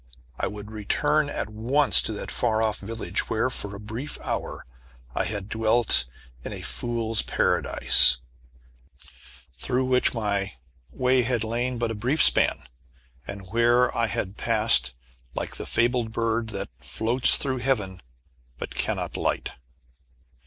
[0.39, 4.65] I would return at once to that far off village where, for a brief hour,
[5.13, 6.05] I had dwelt
[6.43, 8.17] in a "Fool's Paradise,"
[9.53, 10.53] through which my
[10.89, 12.67] way had lain but a brief span,
[13.27, 14.95] and where I had passed,
[15.35, 18.01] like the fabled bird, that "floats through Heaven,
[18.57, 19.51] but cannot light."